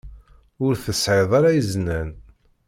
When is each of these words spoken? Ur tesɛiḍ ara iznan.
Ur 0.65 0.73
tesɛiḍ 0.83 1.31
ara 1.39 1.57
iznan. 1.59 2.09